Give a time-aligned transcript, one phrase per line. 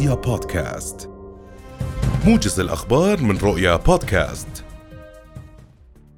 [0.00, 1.10] رؤيا بودكاست
[2.26, 4.64] موجز الأخبار من رؤيا بودكاست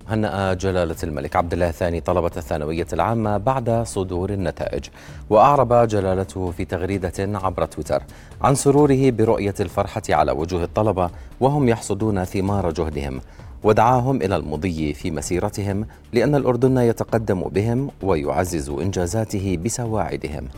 [0.09, 4.85] هنأ جلالة الملك عبد الله الثاني طلبة الثانوية العامة بعد صدور النتائج
[5.31, 8.03] وأعرب جلالته في تغريدة عبر تويتر
[8.43, 11.11] عن سروره برؤية الفرحة على وجوه الطلبة
[11.41, 13.21] وهم يحصدون ثمار جهدهم
[13.63, 20.49] ودعاهم إلى المضي في مسيرتهم لأن الأردن يتقدم بهم ويعزز إنجازاته بسواعدهم.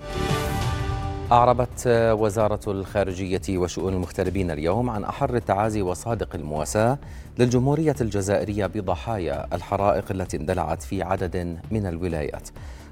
[1.33, 1.83] أعربت
[2.13, 6.99] وزارة الخارجية وشؤون المغتربين اليوم عن أحر التعازي وصادق المواساة
[7.39, 12.49] للجمهورية الجزائرية بضحايا الحرائق التي اندلعت في عدد من الولايات.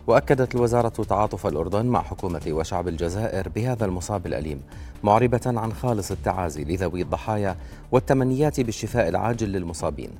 [0.06, 4.60] وأكدت الوزارة تعاطف الأردن مع حكومة وشعب الجزائر بهذا المصاب الأليم
[5.02, 7.56] معربة عن خالص التعازي لذوي الضحايا
[7.92, 10.10] والتمنيات بالشفاء العاجل للمصابين.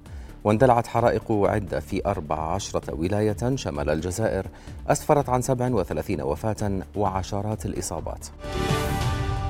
[0.45, 4.47] واندلعت حرائق عدة في 14 ولاية شمال الجزائر.
[4.89, 8.27] أسفرت عن 37 وفاة وعشرات الإصابات.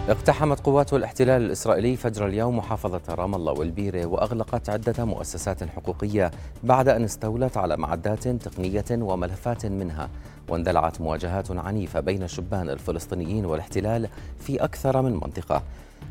[0.08, 6.30] اقتحمت قوات الاحتلال الإسرائيلي فجر اليوم محافظة رام الله والبيرة وأغلقت عدة مؤسسات حقوقية
[6.62, 10.08] بعد أن استولت على معدات تقنية وملفات منها.
[10.48, 14.08] واندلعت مواجهات عنيفة بين الشبان الفلسطينيين والاحتلال
[14.38, 15.62] في أكثر من منطقة.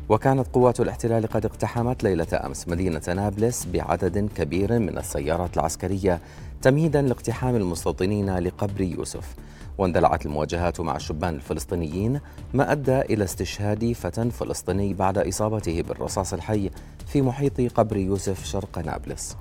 [0.08, 6.20] وكانت قوات الاحتلال قد اقتحمت ليلة أمس مدينة نابلس بعدد كبير من السيارات العسكرية
[6.62, 9.34] تمهيدا لاقتحام المستوطنين لقبر يوسف.
[9.78, 12.20] واندلعت المواجهات مع الشبان الفلسطينيين
[12.54, 16.70] ما أدى إلى استشهاد فتى فلسطيني بعد إصابته بالرصاص الحي
[17.06, 19.36] في محيط قبر يوسف شرق نابلس.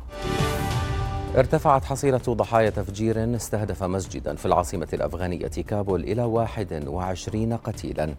[1.38, 8.16] ارتفعت حصيلة ضحايا تفجير استهدف مسجدا في العاصمة الأفغانية كابول إلى 21 قتيلا.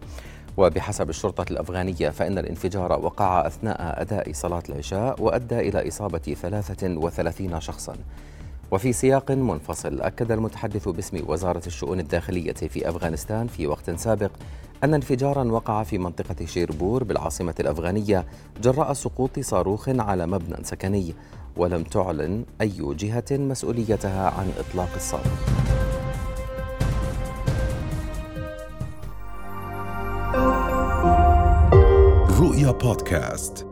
[0.57, 7.95] وبحسب الشرطة الأفغانية فإن الانفجار وقع أثناء أداء صلاة العشاء وأدى إلى إصابة 33 شخصا.
[8.71, 14.31] وفي سياق منفصل أكد المتحدث باسم وزارة الشؤون الداخلية في أفغانستان في وقت سابق
[14.83, 18.25] أن انفجارا وقع في منطقة شيربور بالعاصمة الأفغانية
[18.63, 21.13] جراء سقوط صاروخ على مبنى سكني
[21.57, 25.84] ولم تعلن أي جهة مسؤوليتها عن إطلاق الصاروخ.
[32.55, 33.67] رؤيا بودكاست